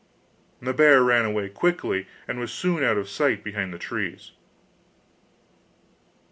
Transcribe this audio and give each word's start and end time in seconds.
The 0.61 0.73
bear 0.73 1.03
ran 1.03 1.25
away 1.25 1.47
quickly, 1.49 2.07
and 2.27 2.39
was 2.39 2.51
soon 2.51 2.83
out 2.83 2.97
of 2.97 3.07
sight 3.07 3.43
behind 3.43 3.71
the 3.71 3.77
trees. 3.77 4.31